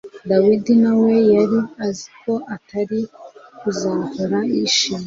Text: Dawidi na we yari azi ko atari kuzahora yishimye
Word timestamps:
Dawidi 0.29 0.73
na 0.83 0.91
we 1.01 1.13
yari 1.33 1.59
azi 1.85 2.07
ko 2.21 2.33
atari 2.55 2.99
kuzahora 3.59 4.37
yishimye 4.53 4.99